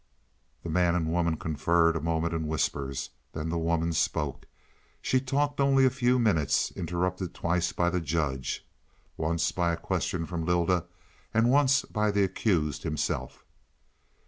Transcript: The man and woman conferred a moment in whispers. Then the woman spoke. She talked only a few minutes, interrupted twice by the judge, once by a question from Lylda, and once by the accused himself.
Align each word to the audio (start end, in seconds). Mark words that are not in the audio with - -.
The 0.63 0.69
man 0.71 0.95
and 0.95 1.11
woman 1.13 1.37
conferred 1.37 1.95
a 1.95 2.01
moment 2.01 2.33
in 2.33 2.47
whispers. 2.47 3.11
Then 3.33 3.49
the 3.49 3.59
woman 3.59 3.93
spoke. 3.93 4.47
She 4.99 5.21
talked 5.21 5.59
only 5.61 5.85
a 5.85 5.91
few 5.91 6.17
minutes, 6.17 6.71
interrupted 6.71 7.35
twice 7.35 7.71
by 7.71 7.91
the 7.91 8.01
judge, 8.01 8.65
once 9.15 9.51
by 9.51 9.71
a 9.73 9.77
question 9.77 10.25
from 10.25 10.43
Lylda, 10.43 10.85
and 11.35 11.51
once 11.51 11.83
by 11.85 12.09
the 12.09 12.23
accused 12.23 12.81
himself. 12.81 13.45